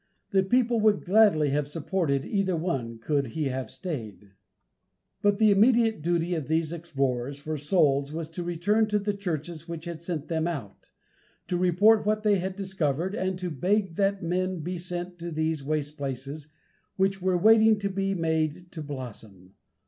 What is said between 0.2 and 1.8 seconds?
The people would gladly have